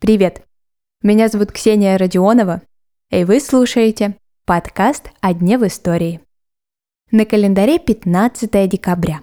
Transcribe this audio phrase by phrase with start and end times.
[0.00, 0.42] Привет!
[1.02, 2.62] Меня зовут Ксения Родионова,
[3.10, 6.20] и вы слушаете подкаст «О дне в истории».
[7.12, 9.20] На календаре 15 декабря.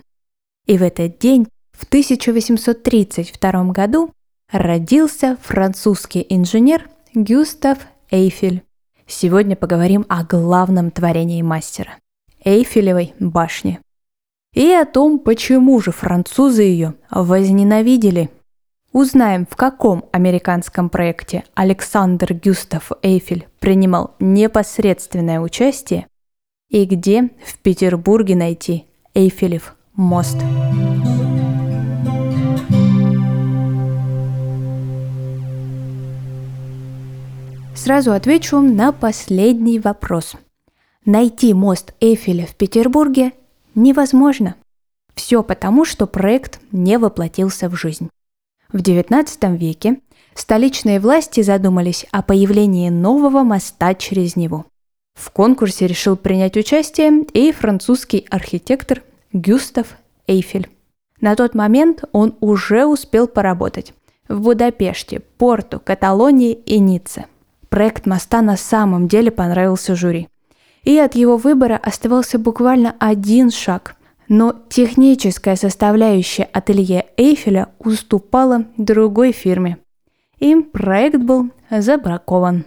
[0.65, 4.13] И в этот день, в 1832 году,
[4.49, 7.79] родился французский инженер Гюстав
[8.11, 8.63] Эйфель.
[9.07, 11.97] Сегодня поговорим о главном творении мастера–
[12.45, 13.81] Эйфелевой башне.
[14.53, 18.29] И о том, почему же французы ее возненавидели.
[18.91, 26.07] Узнаем, в каком американском проекте Александр Гюстав Эйфель принимал непосредственное участие
[26.67, 30.37] и где в Петербурге найти Эйфелев мост.
[37.73, 40.35] Сразу отвечу на последний вопрос.
[41.05, 43.31] Найти мост Эйфеля в Петербурге
[43.75, 44.55] невозможно.
[45.15, 48.09] Все потому, что проект не воплотился в жизнь.
[48.71, 49.99] В XIX веке
[50.33, 54.65] столичные власти задумались о появлении нового моста через него.
[55.13, 59.97] В конкурсе решил принять участие и французский архитектор Гюстав
[60.27, 60.69] Эйфель.
[61.19, 63.93] На тот момент он уже успел поработать
[64.27, 67.25] в Будапеште, Порту, Каталонии и Ницце.
[67.69, 70.27] Проект моста на самом деле понравился жюри.
[70.83, 73.95] И от его выбора оставался буквально один шаг.
[74.27, 79.77] Но техническая составляющая ателье Эйфеля уступала другой фирме.
[80.39, 82.65] Им проект был забракован.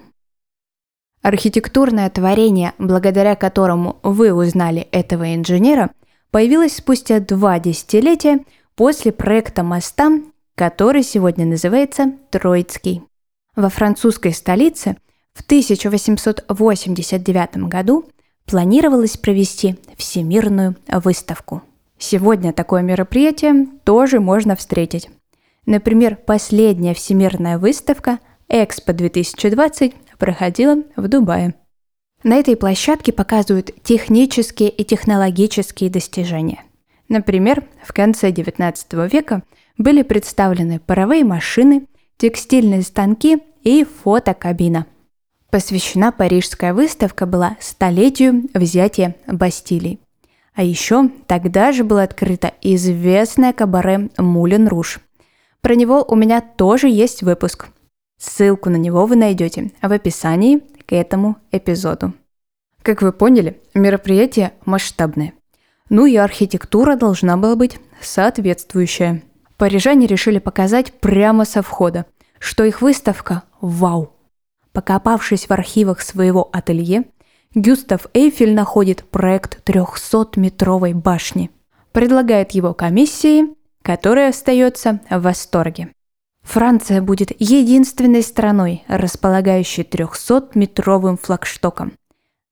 [1.23, 5.91] Архитектурное творение, благодаря которому вы узнали этого инженера,
[6.31, 10.21] появилось спустя два десятилетия после проекта моста,
[10.55, 13.03] который сегодня называется Троицкий.
[13.57, 14.97] Во французской столице
[15.35, 18.07] в 1889 году
[18.47, 21.63] планировалось провести всемирную выставку.
[21.99, 25.11] Сегодня такое мероприятие тоже можно встретить.
[25.67, 28.19] Например, последняя всемирная выставка
[28.49, 31.55] Экспо 2020 проходила в Дубае.
[32.23, 36.63] На этой площадке показывают технические и технологические достижения.
[37.09, 39.43] Например, в конце XIX века
[39.77, 44.87] были представлены паровые машины, текстильные станки и фотокабина.
[45.55, 50.01] Посвящена Парижская выставка была столетию взятия Бастилии.
[50.53, 54.99] А еще тогда же было открыто известное кабаре Мулен Руш.
[55.61, 57.69] Про него у меня тоже есть выпуск.
[58.19, 62.15] Ссылку на него вы найдете в описании к этому эпизоду.
[62.83, 65.35] Как вы поняли, мероприятие масштабное.
[65.89, 69.23] Ну и архитектура должна была быть соответствующая.
[69.57, 72.07] Парижане решили показать прямо со входа,
[72.41, 74.14] что их выставка– вау.
[74.75, 77.05] Покопавшись в архивах своего ателье,
[77.55, 81.53] Гюстав Эйфель находит проект 300-метровой башни.
[81.93, 85.93] Предлагает его комиссии, которая остается в восторге.
[86.43, 91.93] Франция будет единственной страной, располагающей 300-метровым флагштоком,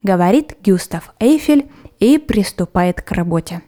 [0.03, 1.69] говорит Гюстав Эйфель
[1.99, 3.63] и приступает к работе.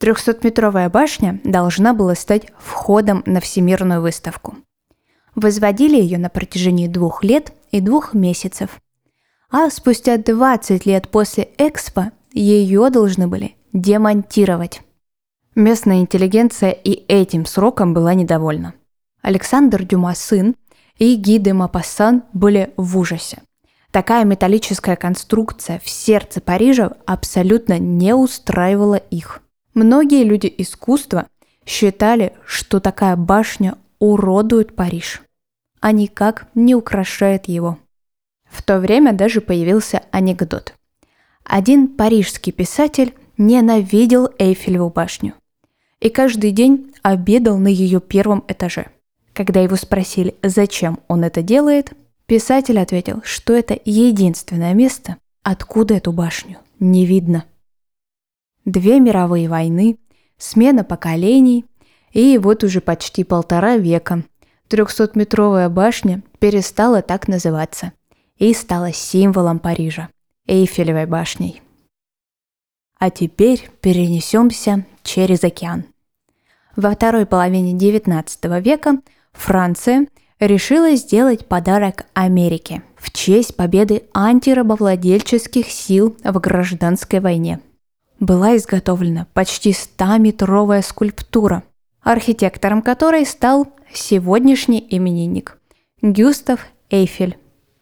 [0.00, 4.56] 300-метровая башня должна была стать входом на Всемирную выставку.
[5.34, 8.80] Возводили ее на протяжении двух лет и двух месяцев.
[9.50, 14.82] А спустя 20 лет после Экспо ее должны были демонтировать.
[15.54, 18.74] Местная интеллигенция и этим сроком была недовольна–
[19.24, 20.54] Александр Дюма сын
[20.98, 23.38] и Ги де Мапассан были в ужасе.
[23.90, 29.40] Такая металлическая конструкция в сердце Парижа абсолютно не устраивала их.
[29.72, 31.26] Многие люди искусства
[31.64, 33.78] считали, что такая башня
[34.12, 35.22] уродует Париж,
[35.80, 37.78] а никак не украшает его.
[38.44, 40.74] В то время даже появился анекдот.
[41.42, 45.34] Один парижский писатель ненавидел Эйфелеву башню
[46.00, 48.88] и каждый день обедал на ее первом этаже.
[49.32, 51.92] Когда его спросили, зачем он это делает,
[52.26, 57.44] писатель ответил, что это единственное место, откуда эту башню не видно.
[58.66, 59.96] Две мировые войны,
[60.36, 61.64] смена поколений,
[62.14, 64.22] и вот уже почти полтора века
[64.70, 67.92] 300-метровая башня перестала так называться
[68.38, 70.08] и стала символом Парижа–
[70.46, 71.60] Эйфелевой башней.
[72.98, 75.84] А теперь перенесемся через океан.
[76.76, 79.00] Во второй половине XIX века
[79.32, 80.06] Франция
[80.38, 87.60] решила сделать подарок Америке в честь победы антирабовладельческих сил в гражданской войне.
[88.20, 91.64] Была изготовлена почти 100-метровая скульптура,
[92.04, 95.58] архитектором которой стал сегодняшний именинник
[96.02, 97.38] Гюстав Эйфель.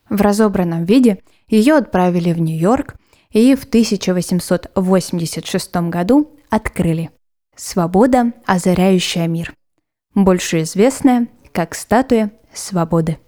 [0.09, 2.95] В разобранном виде ее отправили в Нью-Йорк
[3.31, 7.11] и в 1886 году открыли.
[7.57, 9.53] Свобода, озаряющая мир–
[10.15, 13.19] больше известная как статуя свободы.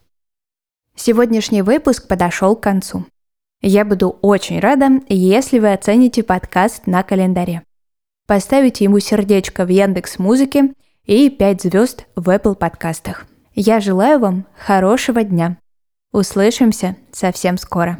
[0.94, 3.06] Сегодняшний выпуск подошел к концу.
[3.60, 7.62] Я буду очень рада, если вы оцените подкаст на календаре.
[8.26, 10.74] Поставите ему сердечко в Яндекс Музыке
[11.06, 13.26] и 5 звезд в Apple подкастах.
[13.54, 15.58] Я желаю вам хорошего дня.
[16.12, 17.98] Услышимся совсем скоро.